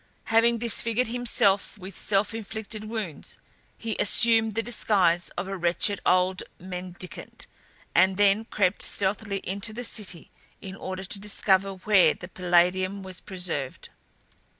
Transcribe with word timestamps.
Having 0.33 0.57
disfigured 0.57 1.09
himself 1.09 1.77
with 1.77 1.95
self 1.95 2.33
inflicted 2.33 2.85
wounds, 2.85 3.37
he 3.77 3.95
assumed 3.99 4.55
the 4.55 4.63
disguise 4.63 5.29
of 5.37 5.47
a 5.47 5.55
wretched 5.55 6.01
old 6.07 6.41
mendicant, 6.57 7.45
and 7.93 8.17
then 8.17 8.45
crept 8.45 8.81
stealthily 8.81 9.41
into 9.43 9.73
the 9.73 9.83
city 9.83 10.31
in 10.59 10.75
order 10.75 11.03
to 11.03 11.19
discover 11.19 11.73
where 11.73 12.15
the 12.15 12.27
Palladium 12.27 13.03
was 13.03 13.21
preserved. 13.21 13.89